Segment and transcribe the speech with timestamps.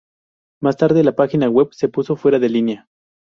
[0.63, 2.87] Más tarde la página web se puso fuera de línea.